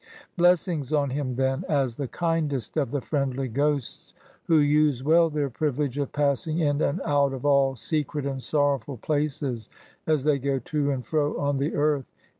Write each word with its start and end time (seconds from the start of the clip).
Blessings 0.35 0.91
on 0.91 1.11
him 1.11 1.35
then, 1.35 1.63
as 1.69 1.95
the 1.95 2.07
kindest 2.07 2.75
of 2.75 2.89
the 2.89 3.01
friendly 3.01 3.47
ghosts 3.47 4.15
who 4.45 4.57
use 4.57 5.03
well 5.03 5.29
their 5.29 5.51
privilege 5.51 5.99
of 5.99 6.11
passing 6.11 6.57
in 6.57 6.81
and 6.81 6.99
out 7.05 7.33
of 7.33 7.45
all 7.45 7.75
secret 7.75 8.25
and 8.25 8.39
sorrowfril 8.39 8.99
places, 8.99 9.69
as 10.07 10.23
they 10.23 10.39
go 10.39 10.57
to 10.57 10.89
and 10.89 11.05
fro 11.05 11.37
on 11.39 11.59
the 11.59 11.75
earth 11.75 12.11